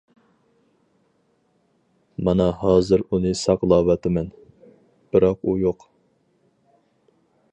[2.29, 4.33] مانا ھازىر ئۇنى ساقلاۋاتىمەن.
[5.13, 5.89] بىراق ئۇ يوق.